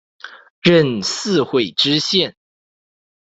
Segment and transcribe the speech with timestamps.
[0.63, 2.35] 任四会知县。